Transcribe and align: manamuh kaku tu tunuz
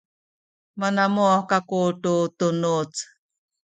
manamuh 0.79 1.37
kaku 1.49 1.81
tu 2.01 2.15
tunuz 2.37 2.93